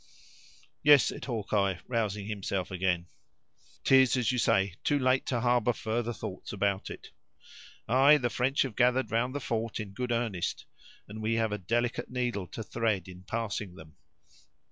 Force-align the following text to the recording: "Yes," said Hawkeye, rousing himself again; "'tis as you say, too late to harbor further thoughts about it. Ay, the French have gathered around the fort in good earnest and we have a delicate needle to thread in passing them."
"Yes," 0.81 1.05
said 1.05 1.25
Hawkeye, 1.25 1.75
rousing 1.87 2.25
himself 2.25 2.71
again; 2.71 3.05
"'tis 3.83 4.17
as 4.17 4.31
you 4.31 4.39
say, 4.39 4.73
too 4.83 4.97
late 4.97 5.27
to 5.27 5.41
harbor 5.41 5.73
further 5.73 6.11
thoughts 6.11 6.51
about 6.51 6.89
it. 6.89 7.11
Ay, 7.87 8.17
the 8.17 8.31
French 8.31 8.63
have 8.63 8.75
gathered 8.75 9.11
around 9.11 9.33
the 9.33 9.39
fort 9.39 9.79
in 9.79 9.93
good 9.93 10.11
earnest 10.11 10.65
and 11.07 11.21
we 11.21 11.35
have 11.35 11.51
a 11.51 11.59
delicate 11.59 12.09
needle 12.09 12.47
to 12.47 12.63
thread 12.63 13.07
in 13.07 13.21
passing 13.25 13.75
them." 13.75 13.95